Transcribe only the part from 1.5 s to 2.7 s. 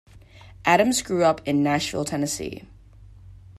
Nashville, Tennessee.